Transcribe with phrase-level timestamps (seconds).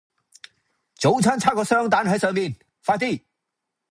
[0.95, 3.21] 早餐差個雙蛋喺上面，快啲